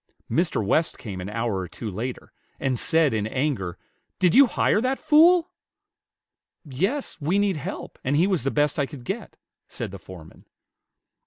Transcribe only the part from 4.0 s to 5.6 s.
"Did you hire that fool?"